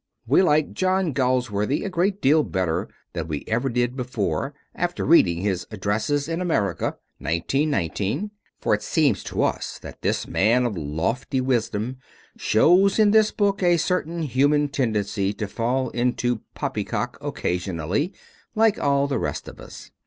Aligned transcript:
We 0.25 0.41
like 0.41 0.73
John 0.73 1.13
Galsworthy 1.13 1.83
a 1.85 1.89
great 1.91 2.23
deal 2.23 2.41
better 2.41 2.89
than 3.13 3.27
we 3.27 3.43
ever 3.47 3.69
did 3.69 3.95
before 3.95 4.55
after 4.73 5.05
reading 5.05 5.41
his 5.41 5.67
Addresses 5.69 6.27
in 6.27 6.41
America, 6.41 6.97
1919, 7.19 8.31
for 8.59 8.73
it 8.73 8.81
seems 8.81 9.23
to 9.25 9.43
us 9.43 9.77
that 9.83 10.01
this 10.01 10.27
man 10.27 10.65
of 10.65 10.75
lofty 10.75 11.39
wisdom 11.39 11.97
shows 12.35 12.97
in 12.97 13.11
this 13.11 13.29
book 13.29 13.61
a 13.61 13.77
certain 13.77 14.23
human 14.23 14.69
tendency 14.69 15.33
to 15.33 15.47
fall 15.47 15.91
into 15.91 16.41
poppycock 16.55 17.19
occasionally, 17.23 18.11
like 18.55 18.79
all 18.79 19.05
the 19.05 19.19
rest 19.19 19.47
of 19.47 19.59
us. 19.59 19.91